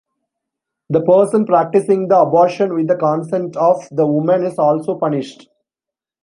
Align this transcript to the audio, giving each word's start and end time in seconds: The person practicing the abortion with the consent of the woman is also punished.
The 0.89 1.01
person 1.03 1.45
practicing 1.45 2.07
the 2.07 2.19
abortion 2.21 2.73
with 2.73 2.87
the 2.87 2.95
consent 2.95 3.55
of 3.55 3.87
the 3.91 4.07
woman 4.07 4.43
is 4.43 4.57
also 4.57 4.95
punished. 4.97 5.47